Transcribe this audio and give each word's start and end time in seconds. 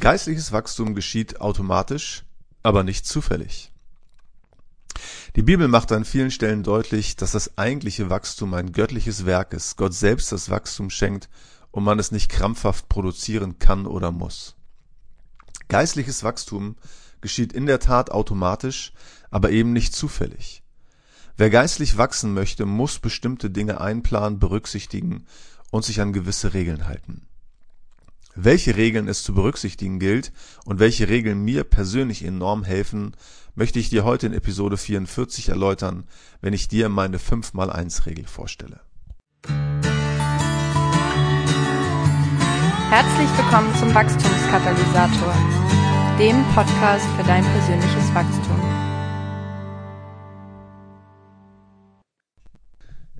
Geistliches 0.00 0.50
Wachstum 0.50 0.94
geschieht 0.94 1.42
automatisch, 1.42 2.24
aber 2.62 2.84
nicht 2.84 3.06
zufällig. 3.06 3.70
Die 5.36 5.42
Bibel 5.42 5.68
macht 5.68 5.92
an 5.92 6.06
vielen 6.06 6.30
Stellen 6.30 6.62
deutlich, 6.62 7.16
dass 7.16 7.32
das 7.32 7.58
eigentliche 7.58 8.08
Wachstum 8.08 8.54
ein 8.54 8.72
göttliches 8.72 9.26
Werk 9.26 9.52
ist, 9.52 9.76
Gott 9.76 9.92
selbst 9.92 10.32
das 10.32 10.48
Wachstum 10.48 10.88
schenkt 10.88 11.28
und 11.70 11.84
man 11.84 11.98
es 11.98 12.12
nicht 12.12 12.30
krampfhaft 12.30 12.88
produzieren 12.88 13.58
kann 13.58 13.86
oder 13.86 14.10
muss. 14.10 14.56
Geistliches 15.68 16.24
Wachstum 16.24 16.76
geschieht 17.20 17.52
in 17.52 17.66
der 17.66 17.78
Tat 17.78 18.10
automatisch, 18.10 18.94
aber 19.30 19.50
eben 19.50 19.74
nicht 19.74 19.94
zufällig. 19.94 20.62
Wer 21.36 21.50
geistlich 21.50 21.98
wachsen 21.98 22.32
möchte, 22.32 22.64
muss 22.64 23.00
bestimmte 23.00 23.50
Dinge 23.50 23.82
einplanen, 23.82 24.38
berücksichtigen 24.38 25.26
und 25.70 25.84
sich 25.84 26.00
an 26.00 26.14
gewisse 26.14 26.54
Regeln 26.54 26.86
halten. 26.86 27.26
Welche 28.36 28.76
Regeln 28.76 29.08
es 29.08 29.24
zu 29.24 29.34
berücksichtigen 29.34 29.98
gilt 29.98 30.32
und 30.64 30.78
welche 30.78 31.08
Regeln 31.08 31.44
mir 31.44 31.64
persönlich 31.64 32.24
enorm 32.24 32.62
helfen, 32.62 33.16
möchte 33.56 33.80
ich 33.80 33.90
dir 33.90 34.04
heute 34.04 34.26
in 34.28 34.32
Episode 34.32 34.76
44 34.76 35.48
erläutern, 35.48 36.04
wenn 36.40 36.52
ich 36.52 36.68
dir 36.68 36.88
meine 36.88 37.18
5x1-Regel 37.18 38.26
vorstelle. 38.26 38.80
Herzlich 42.90 43.28
willkommen 43.36 43.74
zum 43.80 43.92
Wachstumskatalysator, 43.94 45.34
dem 46.18 46.44
Podcast 46.54 47.06
für 47.16 47.24
dein 47.24 47.44
persönliches 47.44 48.14
Wachstum. 48.14 48.59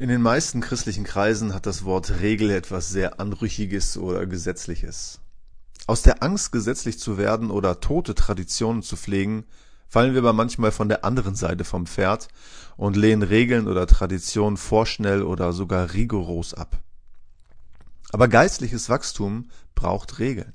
In 0.01 0.09
den 0.09 0.23
meisten 0.23 0.63
christlichen 0.63 1.05
Kreisen 1.05 1.53
hat 1.53 1.67
das 1.67 1.85
Wort 1.85 2.23
Regel 2.23 2.49
etwas 2.49 2.89
sehr 2.89 3.21
Anrüchiges 3.21 3.99
oder 3.99 4.25
Gesetzliches. 4.25 5.21
Aus 5.87 6.01
der 6.01 6.23
Angst, 6.23 6.53
gesetzlich 6.53 6.99
zu 6.99 7.19
werden 7.19 7.51
oder 7.51 7.81
tote 7.81 8.15
Traditionen 8.15 8.81
zu 8.81 8.97
pflegen, 8.97 9.45
fallen 9.89 10.15
wir 10.15 10.21
aber 10.21 10.33
manchmal 10.33 10.73
von 10.73 10.89
der 10.89 11.05
anderen 11.05 11.35
Seite 11.35 11.65
vom 11.65 11.85
Pferd 11.85 12.29
und 12.79 12.97
lehnen 12.97 13.21
Regeln 13.23 13.69
oder 13.69 13.87
Traditionen 13.87 14.57
vorschnell 14.57 15.23
oder 15.23 15.53
sogar 15.53 15.93
rigoros 15.93 16.55
ab. 16.55 16.81
Aber 18.11 18.27
geistliches 18.27 18.89
Wachstum 18.89 19.51
braucht 19.75 20.19
Regeln. 20.19 20.55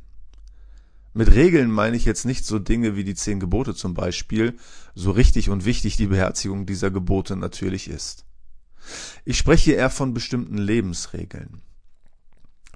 Mit 1.13 1.35
Regeln 1.35 1.69
meine 1.69 1.97
ich 1.97 2.05
jetzt 2.05 2.25
nicht 2.25 2.47
so 2.47 2.57
Dinge 2.57 2.95
wie 2.95 3.03
die 3.03 3.13
zehn 3.13 3.39
Gebote 3.39 3.75
zum 3.75 3.93
Beispiel, 3.93 4.57
so 4.95 5.11
richtig 5.11 5.51
und 5.51 5.66
wichtig 5.66 5.97
die 5.97 6.07
Beherzigung 6.07 6.66
dieser 6.66 6.89
Gebote 6.89 7.35
natürlich 7.35 7.91
ist. 7.91 8.25
Ich 9.23 9.38
spreche 9.38 9.73
eher 9.73 9.89
von 9.89 10.14
bestimmten 10.14 10.58
Lebensregeln. 10.58 11.61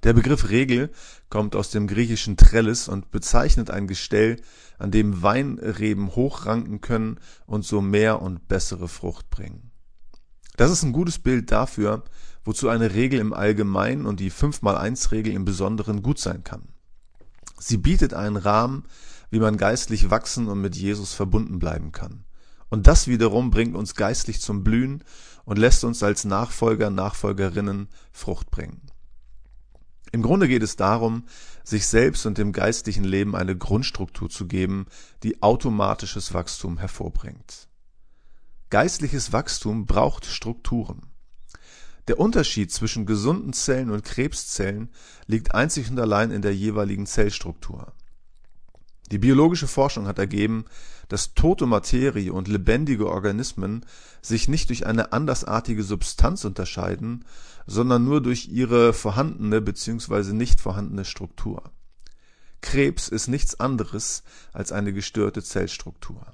Der 0.03 0.13
Begriff 0.13 0.49
Regel 0.49 0.91
kommt 1.29 1.55
aus 1.55 1.71
dem 1.71 1.87
griechischen 1.87 2.37
Trellis 2.37 2.87
und 2.87 3.11
bezeichnet 3.11 3.69
ein 3.69 3.87
Gestell, 3.87 4.37
an 4.77 4.91
dem 4.91 5.21
Weinreben 5.21 6.15
hochranken 6.15 6.79
können 6.79 7.19
und 7.45 7.65
so 7.65 7.81
mehr 7.81 8.21
und 8.21 8.47
bessere 8.47 8.87
Frucht 8.87 9.29
bringen. 9.29 9.71
Das 10.55 10.71
ist 10.71 10.83
ein 10.83 10.93
gutes 10.93 11.19
Bild 11.19 11.51
dafür, 11.51 12.03
wozu 12.45 12.69
eine 12.69 12.93
Regel 12.93 13.19
im 13.19 13.33
Allgemeinen 13.33 14.05
und 14.05 14.19
die 14.19 14.31
5x1-Regel 14.31 15.33
im 15.33 15.45
Besonderen 15.45 16.01
gut 16.01 16.19
sein 16.19 16.43
kann. 16.43 16.69
Sie 17.59 17.77
bietet 17.77 18.13
einen 18.13 18.37
Rahmen, 18.37 18.85
wie 19.29 19.39
man 19.39 19.57
geistlich 19.57 20.09
wachsen 20.09 20.47
und 20.47 20.61
mit 20.61 20.75
Jesus 20.75 21.13
verbunden 21.13 21.59
bleiben 21.59 21.91
kann. 21.91 22.23
Und 22.69 22.87
das 22.87 23.07
wiederum 23.07 23.51
bringt 23.51 23.75
uns 23.75 23.95
geistlich 23.95 24.41
zum 24.41 24.63
Blühen 24.63 25.03
und 25.45 25.57
lässt 25.57 25.83
uns 25.83 26.03
als 26.03 26.23
Nachfolger, 26.25 26.89
Nachfolgerinnen 26.89 27.89
Frucht 28.11 28.51
bringen. 28.51 28.81
Im 30.11 30.21
Grunde 30.21 30.47
geht 30.47 30.63
es 30.63 30.75
darum, 30.75 31.25
sich 31.63 31.87
selbst 31.87 32.25
und 32.25 32.37
dem 32.37 32.51
geistlichen 32.51 33.03
Leben 33.03 33.35
eine 33.35 33.55
Grundstruktur 33.55 34.29
zu 34.29 34.47
geben, 34.47 34.87
die 35.23 35.41
automatisches 35.41 36.33
Wachstum 36.33 36.77
hervorbringt. 36.77 37.67
Geistliches 38.69 39.33
Wachstum 39.33 39.85
braucht 39.85 40.25
Strukturen. 40.25 41.07
Der 42.07 42.19
Unterschied 42.19 42.71
zwischen 42.71 43.05
gesunden 43.05 43.53
Zellen 43.53 43.91
und 43.91 44.03
Krebszellen 44.03 44.89
liegt 45.27 45.53
einzig 45.53 45.91
und 45.91 45.99
allein 45.99 46.31
in 46.31 46.41
der 46.41 46.55
jeweiligen 46.55 47.05
Zellstruktur. 47.05 47.93
Die 49.11 49.17
biologische 49.17 49.67
Forschung 49.67 50.07
hat 50.07 50.19
ergeben, 50.19 50.65
dass 51.07 51.33
tote 51.33 51.65
Materie 51.65 52.31
und 52.31 52.47
lebendige 52.47 53.09
Organismen 53.09 53.85
sich 54.21 54.47
nicht 54.47 54.69
durch 54.69 54.85
eine 54.85 55.11
andersartige 55.13 55.83
Substanz 55.83 56.45
unterscheiden, 56.45 57.25
sondern 57.65 58.03
nur 58.03 58.21
durch 58.21 58.47
ihre 58.47 58.93
vorhandene 58.93 59.61
bzw. 59.61 60.33
nicht 60.33 60.61
vorhandene 60.61 61.05
Struktur. 61.05 61.71
Krebs 62.61 63.07
ist 63.07 63.27
nichts 63.27 63.59
anderes 63.59 64.23
als 64.53 64.71
eine 64.71 64.93
gestörte 64.93 65.41
Zellstruktur. 65.41 66.25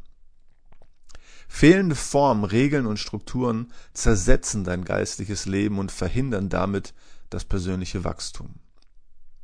Fehlende 1.47 1.95
Formen, 1.95 2.43
Regeln 2.43 2.87
und 2.87 2.97
Strukturen 2.97 3.71
zersetzen 3.93 4.63
dein 4.63 4.83
geistliches 4.83 5.45
Leben 5.45 5.77
und 5.77 5.91
verhindern 5.91 6.49
damit 6.49 6.93
das 7.29 7.45
persönliche 7.45 8.03
Wachstum. 8.03 8.55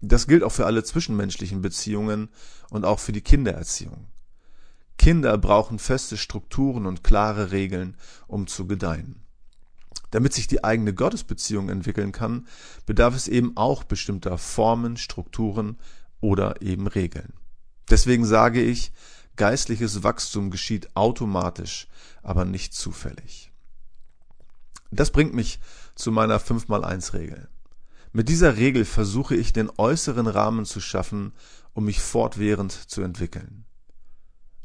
Das 0.02 0.28
gilt 0.28 0.44
auch 0.44 0.52
für 0.52 0.66
alle 0.66 0.84
zwischenmenschlichen 0.84 1.62
Beziehungen 1.62 2.30
und 2.70 2.86
auch 2.86 3.00
für 3.00 3.12
die 3.12 3.22
Kindererziehung. 3.22 4.08
Kinder 4.98 5.38
brauchen 5.38 5.80
feste 5.80 6.18
Strukturen 6.18 6.86
und 6.86 7.04
klare 7.04 7.52
Regeln, 7.52 7.96
um 8.28 8.48
zu 8.48 8.68
gedeihen. 8.68 9.24
Damit 10.12 10.34
sich 10.34 10.48
die 10.48 10.64
eigene 10.64 10.94
Gottesbeziehung 10.94 11.70
entwickeln 11.70 12.12
kann, 12.12 12.48
bedarf 12.86 13.16
es 13.16 13.28
eben 13.28 13.56
auch 13.56 13.84
bestimmter 13.84 14.38
Formen, 14.38 14.98
Strukturen 14.98 15.78
oder 16.20 16.62
eben 16.62 16.88
Regeln. 16.88 17.34
Deswegen 17.90 18.26
sage 18.26 18.62
ich, 18.62 18.92
geistliches 19.38 20.04
Wachstum 20.04 20.52
geschieht 20.52 20.96
automatisch, 20.96 21.88
aber 22.22 22.46
nicht 22.46 22.74
zufällig. 22.74 23.52
Das 24.92 25.12
bringt 25.12 25.34
mich 25.34 25.60
zu 25.96 26.12
meiner 26.12 26.40
5x1-Regel. 26.40 27.50
Mit 28.14 28.28
dieser 28.28 28.58
Regel 28.58 28.84
versuche 28.84 29.36
ich 29.36 29.54
den 29.54 29.72
äußeren 29.78 30.28
Rahmen 30.28 30.66
zu 30.66 30.82
schaffen, 30.82 31.34
um 31.74 31.86
mich 31.86 32.02
fortwährend 32.02 32.72
zu 32.72 33.02
entwickeln. 33.02 33.64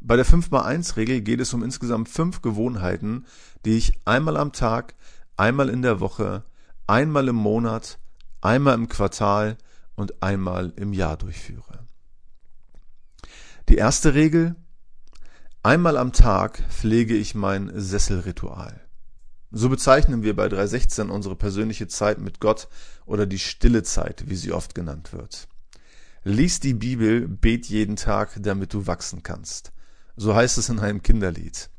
Bei 0.00 0.16
der 0.16 0.26
5x1-Regel 0.26 1.20
geht 1.20 1.40
es 1.40 1.54
um 1.54 1.62
insgesamt 1.62 2.08
fünf 2.08 2.42
Gewohnheiten, 2.42 3.24
die 3.64 3.76
ich 3.76 3.92
einmal 4.04 4.36
am 4.36 4.52
Tag, 4.52 4.94
einmal 5.36 5.68
in 5.68 5.82
der 5.82 6.00
Woche, 6.00 6.44
einmal 6.86 7.28
im 7.28 7.36
Monat, 7.36 7.98
einmal 8.40 8.74
im 8.74 8.88
Quartal 8.88 9.56
und 9.94 10.22
einmal 10.22 10.72
im 10.76 10.92
Jahr 10.92 11.16
durchführe. 11.16 11.86
Die 13.68 13.76
erste 13.76 14.14
Regel, 14.14 14.54
einmal 15.62 15.96
am 15.96 16.12
Tag 16.12 16.62
pflege 16.70 17.16
ich 17.16 17.34
mein 17.34 17.72
Sesselritual. 17.74 18.85
So 19.50 19.68
bezeichnen 19.68 20.22
wir 20.22 20.34
bei 20.34 20.48
316 20.48 21.10
unsere 21.10 21.36
persönliche 21.36 21.86
Zeit 21.88 22.18
mit 22.18 22.40
Gott 22.40 22.68
oder 23.04 23.26
die 23.26 23.38
stille 23.38 23.82
Zeit, 23.82 24.28
wie 24.28 24.34
sie 24.34 24.52
oft 24.52 24.74
genannt 24.74 25.12
wird. 25.12 25.48
Lies 26.24 26.58
die 26.58 26.74
Bibel, 26.74 27.28
bet 27.28 27.66
jeden 27.66 27.96
Tag, 27.96 28.36
damit 28.40 28.74
du 28.74 28.86
wachsen 28.86 29.22
kannst. 29.22 29.72
So 30.16 30.34
heißt 30.34 30.58
es 30.58 30.68
in 30.68 30.80
einem 30.80 31.02
Kinderlied. 31.02 31.70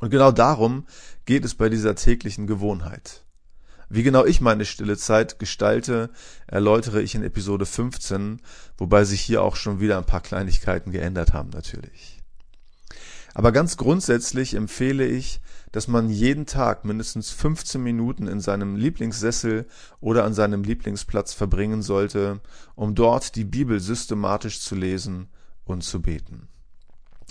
Und 0.00 0.10
genau 0.10 0.30
darum 0.30 0.86
geht 1.24 1.44
es 1.44 1.56
bei 1.56 1.68
dieser 1.68 1.96
täglichen 1.96 2.46
Gewohnheit. 2.46 3.24
Wie 3.88 4.02
genau 4.02 4.24
ich 4.24 4.40
meine 4.40 4.64
stille 4.64 4.96
Zeit 4.96 5.38
gestalte, 5.38 6.10
erläutere 6.46 7.00
ich 7.00 7.14
in 7.14 7.24
Episode 7.24 7.64
15, 7.66 8.40
wobei 8.76 9.04
sich 9.04 9.22
hier 9.22 9.42
auch 9.42 9.56
schon 9.56 9.80
wieder 9.80 9.96
ein 9.96 10.04
paar 10.04 10.20
Kleinigkeiten 10.20 10.92
geändert 10.92 11.32
haben 11.32 11.50
natürlich. 11.50 12.17
Aber 13.38 13.52
ganz 13.52 13.76
grundsätzlich 13.76 14.54
empfehle 14.54 15.06
ich, 15.06 15.40
dass 15.70 15.86
man 15.86 16.10
jeden 16.10 16.44
Tag 16.44 16.84
mindestens 16.84 17.30
15 17.30 17.80
Minuten 17.80 18.26
in 18.26 18.40
seinem 18.40 18.74
Lieblingssessel 18.74 19.68
oder 20.00 20.24
an 20.24 20.34
seinem 20.34 20.64
Lieblingsplatz 20.64 21.34
verbringen 21.34 21.82
sollte, 21.82 22.40
um 22.74 22.96
dort 22.96 23.36
die 23.36 23.44
Bibel 23.44 23.78
systematisch 23.78 24.60
zu 24.60 24.74
lesen 24.74 25.28
und 25.64 25.84
zu 25.84 26.02
beten. 26.02 26.48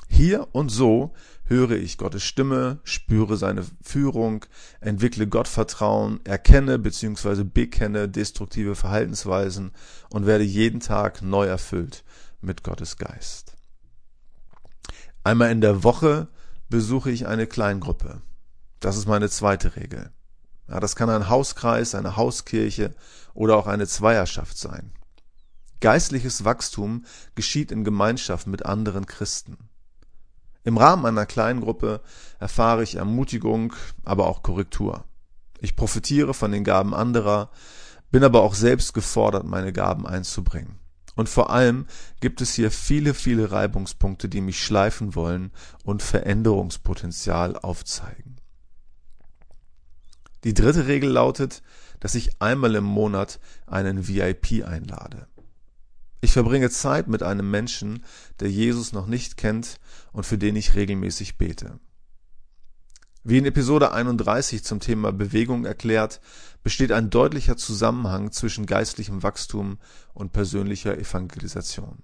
Hier 0.07 0.48
und 0.54 0.69
so 0.69 1.12
höre 1.44 1.71
ich 1.71 1.98
Gottes 1.98 2.24
Stimme, 2.24 2.80
spüre 2.86 3.36
seine 3.36 3.65
Führung, 3.81 4.45
entwickle 4.80 5.27
Gottvertrauen, 5.27 6.21
erkenne 6.24 6.80
bzw. 6.80 7.44
bekenne 7.44 8.07
destruktive 8.07 8.75
Verhaltensweisen 8.75 9.71
und 10.10 10.25
werde 10.25 10.45
jeden 10.45 10.80
Tag 10.80 11.21
neu 11.21 11.48
erfüllt 11.48 12.06
mit 12.39 12.63
Gottes 12.63 12.95
Geist. 12.95 13.56
Einmal 15.23 15.51
in 15.51 15.61
der 15.61 15.83
Woche 15.83 16.27
besuche 16.69 17.11
ich 17.11 17.27
eine 17.27 17.47
Kleingruppe. 17.47 18.21
Das 18.79 18.97
ist 18.97 19.07
meine 19.07 19.29
zweite 19.29 19.75
Regel. 19.75 20.11
Ja, 20.67 20.79
das 20.79 20.95
kann 20.95 21.09
ein 21.09 21.29
Hauskreis, 21.29 21.95
eine 21.95 22.15
Hauskirche 22.15 22.93
oder 23.33 23.57
auch 23.57 23.67
eine 23.67 23.87
Zweierschaft 23.87 24.57
sein. 24.57 24.91
Geistliches 25.79 26.43
Wachstum 26.43 27.05
geschieht 27.35 27.71
in 27.71 27.83
Gemeinschaft 27.83 28.47
mit 28.47 28.65
anderen 28.65 29.05
Christen. 29.05 29.57
Im 30.63 30.77
Rahmen 30.77 31.05
einer 31.05 31.25
Kleingruppe 31.25 32.01
erfahre 32.39 32.83
ich 32.83 32.95
Ermutigung, 32.95 33.73
aber 34.03 34.27
auch 34.27 34.43
Korrektur. 34.43 35.05
Ich 35.59 35.75
profitiere 35.75 36.33
von 36.33 36.51
den 36.51 36.63
Gaben 36.63 36.93
anderer, 36.93 37.51
bin 38.11 38.23
aber 38.23 38.41
auch 38.41 38.53
selbst 38.53 38.93
gefordert, 38.93 39.45
meine 39.45 39.71
Gaben 39.71 40.05
einzubringen. 40.05 40.79
Und 41.17 41.27
vor 41.27 41.49
allem 41.49 41.87
gibt 42.19 42.41
es 42.41 42.53
hier 42.53 42.69
viele, 42.69 43.15
viele 43.15 43.51
Reibungspunkte, 43.51 44.29
die 44.29 44.39
mich 44.39 44.63
schleifen 44.63 45.15
wollen 45.15 45.51
und 45.83 46.03
Veränderungspotenzial 46.03 47.57
aufzeigen. 47.57 48.37
Die 50.43 50.53
dritte 50.53 50.85
Regel 50.85 51.09
lautet, 51.09 51.63
dass 51.99 52.13
ich 52.13 52.39
einmal 52.39 52.75
im 52.75 52.83
Monat 52.83 53.39
einen 53.65 54.07
VIP 54.07 54.63
einlade. 54.63 55.27
Ich 56.21 56.33
verbringe 56.33 56.69
Zeit 56.69 57.07
mit 57.07 57.23
einem 57.23 57.49
Menschen, 57.49 58.05
der 58.39 58.51
Jesus 58.51 58.93
noch 58.93 59.07
nicht 59.07 59.37
kennt 59.37 59.79
und 60.11 60.23
für 60.23 60.37
den 60.37 60.55
ich 60.55 60.75
regelmäßig 60.75 61.39
bete. 61.39 61.79
Wie 63.23 63.37
in 63.37 63.45
Episode 63.45 63.91
31 63.91 64.63
zum 64.63 64.79
Thema 64.79 65.11
Bewegung 65.11 65.65
erklärt, 65.65 66.21
besteht 66.63 66.91
ein 66.91 67.09
deutlicher 67.09 67.57
Zusammenhang 67.57 68.31
zwischen 68.31 68.65
geistlichem 68.65 69.23
Wachstum 69.23 69.79
und 70.13 70.31
persönlicher 70.31 70.97
Evangelisation. 70.97 72.03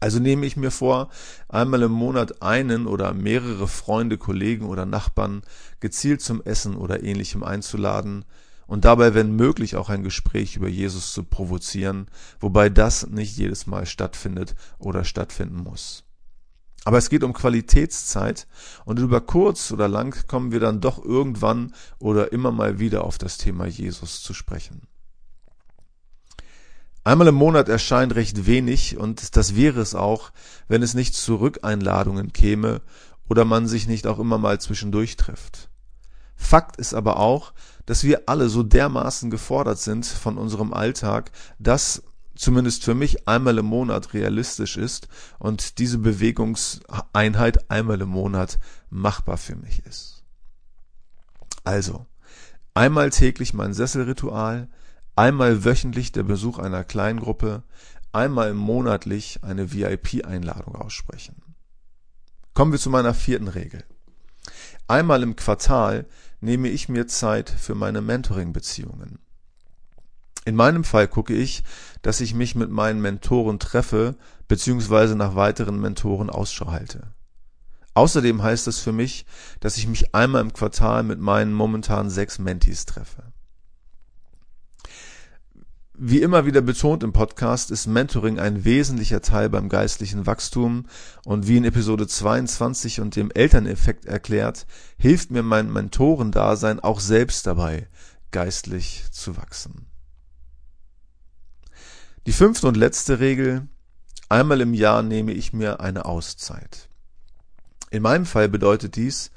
Also 0.00 0.20
nehme 0.20 0.46
ich 0.46 0.56
mir 0.56 0.70
vor, 0.70 1.08
einmal 1.48 1.82
im 1.82 1.92
Monat 1.92 2.42
einen 2.42 2.86
oder 2.86 3.12
mehrere 3.14 3.66
Freunde, 3.66 4.16
Kollegen 4.16 4.66
oder 4.66 4.86
Nachbarn 4.86 5.42
gezielt 5.80 6.20
zum 6.20 6.42
Essen 6.42 6.76
oder 6.76 7.02
ähnlichem 7.02 7.42
einzuladen 7.42 8.24
und 8.68 8.84
dabei, 8.84 9.14
wenn 9.14 9.34
möglich, 9.34 9.76
auch 9.76 9.88
ein 9.88 10.04
Gespräch 10.04 10.56
über 10.56 10.68
Jesus 10.68 11.12
zu 11.12 11.24
provozieren, 11.24 12.06
wobei 12.38 12.68
das 12.68 13.08
nicht 13.08 13.36
jedes 13.36 13.66
Mal 13.66 13.86
stattfindet 13.86 14.54
oder 14.78 15.04
stattfinden 15.04 15.56
muss. 15.56 16.04
Aber 16.88 16.96
es 16.96 17.10
geht 17.10 17.22
um 17.22 17.34
Qualitätszeit 17.34 18.46
und 18.86 18.98
über 18.98 19.20
kurz 19.20 19.72
oder 19.72 19.88
lang 19.88 20.26
kommen 20.26 20.52
wir 20.52 20.58
dann 20.58 20.80
doch 20.80 21.04
irgendwann 21.04 21.74
oder 21.98 22.32
immer 22.32 22.50
mal 22.50 22.78
wieder 22.78 23.04
auf 23.04 23.18
das 23.18 23.36
Thema 23.36 23.66
Jesus 23.66 24.22
zu 24.22 24.32
sprechen. 24.32 24.88
Einmal 27.04 27.28
im 27.28 27.34
Monat 27.34 27.68
erscheint 27.68 28.14
recht 28.14 28.46
wenig 28.46 28.96
und 28.96 29.36
das 29.36 29.54
wäre 29.54 29.82
es 29.82 29.94
auch, 29.94 30.30
wenn 30.66 30.82
es 30.82 30.94
nicht 30.94 31.14
zu 31.14 31.34
Rückeinladungen 31.34 32.32
käme 32.32 32.80
oder 33.28 33.44
man 33.44 33.66
sich 33.66 33.86
nicht 33.86 34.06
auch 34.06 34.18
immer 34.18 34.38
mal 34.38 34.58
zwischendurch 34.58 35.16
trifft. 35.16 35.68
Fakt 36.36 36.76
ist 36.76 36.94
aber 36.94 37.18
auch, 37.18 37.52
dass 37.84 38.02
wir 38.02 38.22
alle 38.30 38.48
so 38.48 38.62
dermaßen 38.62 39.28
gefordert 39.28 39.78
sind 39.78 40.06
von 40.06 40.38
unserem 40.38 40.72
Alltag, 40.72 41.32
dass 41.58 42.02
zumindest 42.38 42.84
für 42.84 42.94
mich 42.94 43.28
einmal 43.28 43.58
im 43.58 43.66
Monat 43.66 44.14
realistisch 44.14 44.76
ist 44.76 45.08
und 45.38 45.78
diese 45.78 45.98
Bewegungseinheit 45.98 47.70
einmal 47.70 48.00
im 48.00 48.08
Monat 48.08 48.58
machbar 48.88 49.36
für 49.36 49.56
mich 49.56 49.84
ist. 49.84 50.24
Also, 51.64 52.06
einmal 52.74 53.10
täglich 53.10 53.52
mein 53.52 53.74
Sesselritual, 53.74 54.68
einmal 55.16 55.64
wöchentlich 55.64 56.12
der 56.12 56.22
Besuch 56.22 56.58
einer 56.58 56.84
Kleingruppe, 56.84 57.64
einmal 58.12 58.54
monatlich 58.54 59.40
eine 59.42 59.72
VIP-Einladung 59.72 60.76
aussprechen. 60.76 61.42
Kommen 62.54 62.72
wir 62.72 62.78
zu 62.78 62.90
meiner 62.90 63.14
vierten 63.14 63.48
Regel. 63.48 63.84
Einmal 64.86 65.22
im 65.22 65.36
Quartal 65.36 66.06
nehme 66.40 66.68
ich 66.68 66.88
mir 66.88 67.08
Zeit 67.08 67.50
für 67.50 67.74
meine 67.74 68.00
Mentoring-Beziehungen. 68.00 69.18
In 70.48 70.56
meinem 70.56 70.82
Fall 70.82 71.08
gucke 71.08 71.34
ich, 71.34 71.62
dass 72.00 72.22
ich 72.22 72.32
mich 72.32 72.54
mit 72.54 72.70
meinen 72.70 73.02
Mentoren 73.02 73.58
treffe 73.58 74.16
bzw. 74.48 75.14
nach 75.14 75.34
weiteren 75.34 75.78
Mentoren 75.78 76.30
Ausschau 76.30 76.70
halte. 76.70 77.12
Außerdem 77.92 78.42
heißt 78.42 78.66
das 78.66 78.78
für 78.78 78.92
mich, 78.92 79.26
dass 79.60 79.76
ich 79.76 79.86
mich 79.86 80.14
einmal 80.14 80.40
im 80.40 80.54
Quartal 80.54 81.02
mit 81.02 81.20
meinen 81.20 81.52
momentan 81.52 82.08
sechs 82.08 82.38
Mentees 82.38 82.86
treffe. 82.86 83.24
Wie 85.92 86.22
immer 86.22 86.46
wieder 86.46 86.62
betont 86.62 87.02
im 87.02 87.12
Podcast 87.12 87.70
ist 87.70 87.86
Mentoring 87.86 88.38
ein 88.38 88.64
wesentlicher 88.64 89.20
Teil 89.20 89.50
beim 89.50 89.68
geistlichen 89.68 90.24
Wachstum 90.24 90.86
und 91.26 91.46
wie 91.46 91.58
in 91.58 91.64
Episode 91.64 92.06
22 92.06 93.02
und 93.02 93.16
dem 93.16 93.30
Elterneffekt 93.32 94.06
erklärt, 94.06 94.66
hilft 94.96 95.30
mir 95.30 95.42
mein 95.42 95.70
Mentorendasein 95.70 96.80
auch 96.80 97.00
selbst 97.00 97.46
dabei, 97.46 97.86
geistlich 98.30 99.04
zu 99.10 99.36
wachsen. 99.36 99.88
Die 102.28 102.34
fünfte 102.34 102.68
und 102.68 102.76
letzte 102.76 103.20
Regel. 103.20 103.66
Einmal 104.28 104.60
im 104.60 104.74
Jahr 104.74 105.02
nehme 105.02 105.32
ich 105.32 105.54
mir 105.54 105.80
eine 105.80 106.04
Auszeit. 106.04 106.90
In 107.88 108.02
meinem 108.02 108.26
Fall 108.26 108.50
bedeutet 108.50 108.96
dies, 108.96 109.30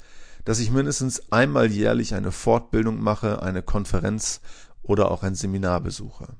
dass 0.44 0.58
ich 0.58 0.70
mindestens 0.70 1.32
einmal 1.32 1.72
jährlich 1.72 2.14
eine 2.14 2.32
Fortbildung 2.32 3.00
mache, 3.00 3.42
eine 3.42 3.62
Konferenz 3.62 4.42
oder 4.82 5.10
auch 5.10 5.22
ein 5.22 5.34
Seminar 5.34 5.80
besuche. 5.80 6.36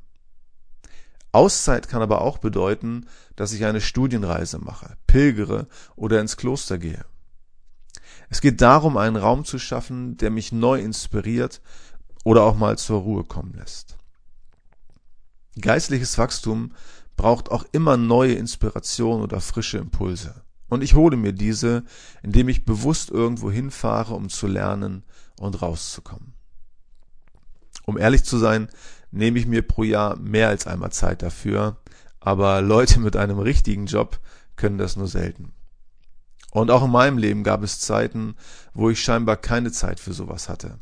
Auszeit 1.32 1.88
kann 1.88 2.02
aber 2.02 2.20
auch 2.20 2.36
bedeuten, 2.36 3.06
dass 3.34 3.54
ich 3.54 3.64
eine 3.64 3.80
Studienreise 3.80 4.58
mache, 4.58 4.98
pilgere 5.06 5.68
oder 5.96 6.20
ins 6.20 6.36
Kloster 6.36 6.76
gehe. 6.76 7.06
Es 8.28 8.42
geht 8.42 8.60
darum, 8.60 8.98
einen 8.98 9.16
Raum 9.16 9.46
zu 9.46 9.58
schaffen, 9.58 10.18
der 10.18 10.28
mich 10.28 10.52
neu 10.52 10.82
inspiriert 10.82 11.62
oder 12.24 12.42
auch 12.42 12.58
mal 12.58 12.76
zur 12.76 13.00
Ruhe 13.00 13.24
kommen 13.24 13.54
lässt. 13.54 13.96
Geistliches 15.60 16.16
Wachstum 16.18 16.72
braucht 17.16 17.50
auch 17.50 17.64
immer 17.72 17.96
neue 17.96 18.34
Inspiration 18.34 19.20
oder 19.20 19.40
frische 19.40 19.78
Impulse. 19.78 20.42
Und 20.68 20.82
ich 20.82 20.94
hole 20.94 21.16
mir 21.16 21.32
diese, 21.32 21.84
indem 22.22 22.48
ich 22.48 22.64
bewusst 22.64 23.10
irgendwo 23.10 23.50
hinfahre, 23.50 24.14
um 24.14 24.30
zu 24.30 24.46
lernen 24.46 25.04
und 25.38 25.60
rauszukommen. 25.60 26.32
Um 27.84 27.98
ehrlich 27.98 28.24
zu 28.24 28.38
sein, 28.38 28.68
nehme 29.10 29.38
ich 29.38 29.46
mir 29.46 29.62
pro 29.62 29.82
Jahr 29.82 30.16
mehr 30.16 30.48
als 30.48 30.66
einmal 30.66 30.92
Zeit 30.92 31.22
dafür, 31.22 31.76
aber 32.20 32.62
Leute 32.62 33.00
mit 33.00 33.16
einem 33.16 33.38
richtigen 33.38 33.86
Job 33.86 34.20
können 34.56 34.78
das 34.78 34.96
nur 34.96 35.08
selten. 35.08 35.52
Und 36.52 36.70
auch 36.70 36.84
in 36.84 36.90
meinem 36.90 37.18
Leben 37.18 37.44
gab 37.44 37.62
es 37.62 37.80
Zeiten, 37.80 38.34
wo 38.72 38.90
ich 38.90 39.02
scheinbar 39.02 39.36
keine 39.36 39.72
Zeit 39.72 40.00
für 40.00 40.12
sowas 40.12 40.48
hatte. 40.48 40.78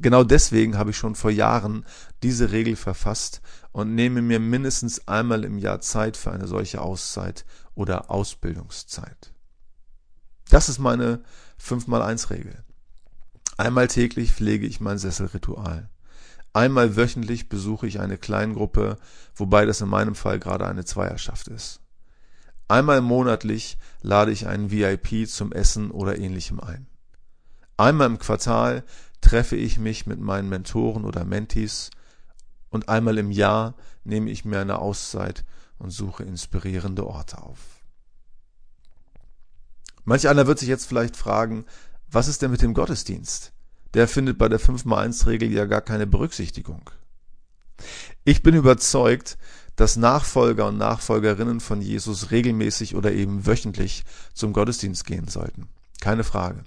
Genau 0.00 0.22
deswegen 0.22 0.76
habe 0.76 0.90
ich 0.90 0.96
schon 0.96 1.14
vor 1.14 1.30
Jahren 1.30 1.84
diese 2.22 2.52
Regel 2.52 2.76
verfasst 2.76 3.40
und 3.72 3.94
nehme 3.94 4.22
mir 4.22 4.38
mindestens 4.38 5.08
einmal 5.08 5.44
im 5.44 5.58
Jahr 5.58 5.80
Zeit 5.80 6.16
für 6.16 6.30
eine 6.30 6.46
solche 6.46 6.80
Auszeit 6.80 7.44
oder 7.74 8.10
Ausbildungszeit. 8.10 9.32
Das 10.50 10.68
ist 10.68 10.78
meine 10.78 11.20
5x1-Regel. 11.62 12.64
Einmal 13.56 13.88
täglich 13.88 14.32
pflege 14.32 14.66
ich 14.66 14.80
mein 14.80 14.98
Sesselritual. 14.98 15.88
Einmal 16.52 16.96
wöchentlich 16.96 17.48
besuche 17.48 17.86
ich 17.86 18.00
eine 18.00 18.16
Kleingruppe, 18.16 18.98
wobei 19.34 19.66
das 19.66 19.80
in 19.80 19.88
meinem 19.88 20.14
Fall 20.14 20.38
gerade 20.38 20.66
eine 20.66 20.84
Zweierschaft 20.84 21.48
ist. 21.48 21.80
Einmal 22.68 23.00
monatlich 23.00 23.78
lade 24.02 24.30
ich 24.30 24.46
einen 24.46 24.70
VIP 24.70 25.28
zum 25.28 25.52
Essen 25.52 25.90
oder 25.90 26.18
ähnlichem 26.18 26.60
ein. 26.60 26.86
Einmal 27.76 28.08
im 28.08 28.18
Quartal 28.18 28.84
treffe 29.20 29.56
ich 29.56 29.78
mich 29.78 30.06
mit 30.06 30.20
meinen 30.20 30.48
Mentoren 30.48 31.04
oder 31.04 31.24
Mentees 31.24 31.90
und 32.70 32.88
einmal 32.88 33.18
im 33.18 33.30
Jahr 33.30 33.74
nehme 34.04 34.30
ich 34.30 34.44
mir 34.44 34.60
eine 34.60 34.78
Auszeit 34.78 35.44
und 35.78 35.90
suche 35.90 36.24
inspirierende 36.24 37.06
Orte 37.06 37.42
auf. 37.42 37.58
Manch 40.04 40.28
einer 40.28 40.46
wird 40.46 40.58
sich 40.58 40.68
jetzt 40.68 40.86
vielleicht 40.86 41.16
fragen, 41.16 41.66
was 42.10 42.28
ist 42.28 42.42
denn 42.42 42.50
mit 42.50 42.62
dem 42.62 42.74
Gottesdienst? 42.74 43.52
Der 43.94 44.08
findet 44.08 44.38
bei 44.38 44.48
der 44.48 44.60
5x1-Regel 44.60 45.52
ja 45.52 45.66
gar 45.66 45.82
keine 45.82 46.06
Berücksichtigung. 46.06 46.90
Ich 48.24 48.42
bin 48.42 48.54
überzeugt, 48.54 49.38
dass 49.76 49.96
Nachfolger 49.96 50.66
und 50.66 50.78
Nachfolgerinnen 50.78 51.60
von 51.60 51.80
Jesus 51.80 52.30
regelmäßig 52.30 52.96
oder 52.96 53.12
eben 53.12 53.46
wöchentlich 53.46 54.04
zum 54.34 54.52
Gottesdienst 54.52 55.04
gehen 55.04 55.28
sollten. 55.28 55.68
Keine 56.00 56.24
Frage. 56.24 56.64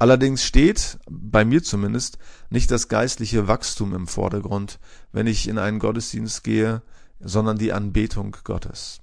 Allerdings 0.00 0.42
steht, 0.42 0.98
bei 1.10 1.44
mir 1.44 1.62
zumindest, 1.62 2.16
nicht 2.48 2.70
das 2.70 2.88
geistliche 2.88 3.48
Wachstum 3.48 3.94
im 3.94 4.06
Vordergrund, 4.06 4.78
wenn 5.12 5.26
ich 5.26 5.46
in 5.46 5.58
einen 5.58 5.78
Gottesdienst 5.78 6.42
gehe, 6.42 6.80
sondern 7.20 7.58
die 7.58 7.74
Anbetung 7.74 8.34
Gottes. 8.42 9.02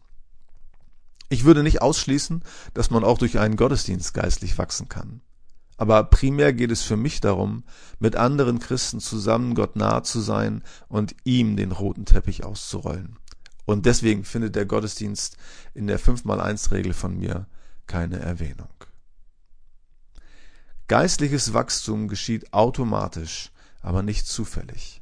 Ich 1.30 1.44
würde 1.44 1.62
nicht 1.62 1.84
ausschließen, 1.84 2.42
dass 2.74 2.90
man 2.90 3.04
auch 3.04 3.20
durch 3.20 3.38
einen 3.38 3.58
Gottesdienst 3.58 4.16
geistlich 4.16 4.58
wachsen 4.58 4.90
kann. 4.90 5.22
Aber 5.78 6.04
primär 6.04 6.52
geht 6.52 6.72
es 6.72 6.82
für 6.82 6.98
mich 6.98 7.22
darum, 7.22 7.64
mit 8.00 8.16
anderen 8.16 8.58
Christen 8.58 9.00
zusammen 9.00 9.54
Gott 9.54 9.76
nahe 9.76 10.02
zu 10.02 10.20
sein 10.20 10.64
und 10.88 11.16
ihm 11.24 11.58
den 11.58 11.74
roten 11.74 12.06
Teppich 12.06 12.44
auszurollen. 12.44 13.20
Und 13.66 13.86
deswegen 13.86 14.24
findet 14.24 14.56
der 14.56 14.66
Gottesdienst 14.66 15.38
in 15.76 15.86
der 15.86 16.00
5x1-Regel 16.00 16.94
von 16.94 17.20
mir 17.20 17.46
keine 17.86 18.18
Erwähnung. 18.18 18.70
Geistliches 20.88 21.54
Wachstum 21.54 22.08
geschieht 22.08 22.54
automatisch, 22.54 23.52
aber 23.82 24.04
nicht 24.04 24.26
zufällig. 24.26 25.02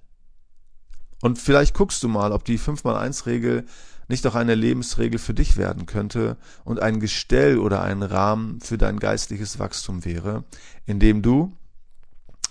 Und 1.22 1.38
vielleicht 1.38 1.75
guckst 1.75 2.01
du 2.01 2.08
mal, 2.08 2.32
ob 2.32 2.44
die 2.44 2.58
5x1-Regel 2.58 3.65
nicht 4.08 4.25
auch 4.25 4.34
eine 4.34 4.56
Lebensregel 4.56 5.20
für 5.20 5.36
dich 5.36 5.58
werden 5.58 5.86
könnte 5.86 6.38
und 6.63 6.82
ein 6.82 7.00
Gestell 7.00 7.60
oder 7.60 7.84
ein 7.84 8.01
Rahmen 8.01 8.62
für 8.62 8.80
dein 8.80 9.00
geistliches 9.00 9.60
Wachstum 9.60 10.06
wäre, 10.06 10.44
indem 10.88 11.22
du 11.22 11.56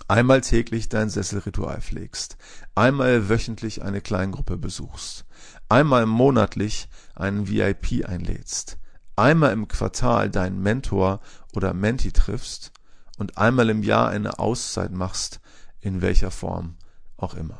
einmal 0.07 0.39
täglich 0.39 0.87
dein 0.87 1.09
Sesselritual 1.09 1.81
pflegst, 1.81 2.37
einmal 2.73 3.27
wöchentlich 3.27 3.81
eine 3.81 3.99
Kleingruppe 3.99 4.55
besuchst, 4.55 5.25
einmal 5.67 6.05
monatlich 6.05 6.87
einen 7.15 7.49
VIP 7.49 8.07
einlädst, 8.07 8.77
einmal 9.17 9.51
im 9.51 9.67
Quartal 9.67 10.29
deinen 10.29 10.61
Mentor 10.61 11.19
oder 11.53 11.73
Menti 11.73 12.11
triffst 12.13 12.71
und 13.17 13.37
einmal 13.37 13.69
im 13.69 13.83
Jahr 13.83 14.09
eine 14.09 14.39
Auszeit 14.39 14.91
machst, 14.91 15.39
in 15.79 16.01
welcher 16.01 16.31
Form 16.31 16.75
auch 17.17 17.35
immer. 17.35 17.59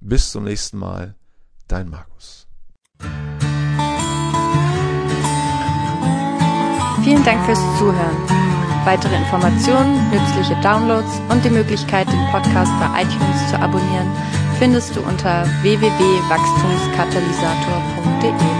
Bis 0.00 0.30
zum 0.30 0.44
nächsten 0.44 0.78
Mal, 0.78 1.16
dein 1.68 1.88
Markus. 1.88 2.46
Vielen 7.02 7.24
Dank 7.24 7.44
fürs 7.44 7.58
Zuhören. 7.78 8.16
Weitere 8.84 9.16
Informationen, 9.16 10.10
nützliche 10.10 10.54
Downloads 10.62 11.20
und 11.30 11.44
die 11.44 11.50
Möglichkeit, 11.50 12.06
den 12.08 12.24
Podcast 12.30 12.72
bei 12.80 13.02
iTunes 13.02 13.50
zu 13.50 13.58
abonnieren, 13.58 14.10
findest 14.58 14.94
du 14.94 15.00
unter 15.00 15.46
www.wachstumskatalysator.de. 15.62 18.53